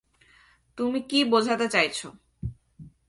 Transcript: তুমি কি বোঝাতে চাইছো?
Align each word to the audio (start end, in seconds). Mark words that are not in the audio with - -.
তুমি 0.77 0.99
কি 1.01 1.19
বোঝাতে 1.25 1.67
চাইছো? 1.67 2.07